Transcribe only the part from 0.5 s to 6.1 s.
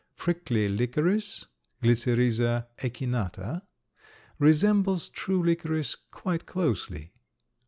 licorice (Glycyrrhiza echinata) resembles true licorice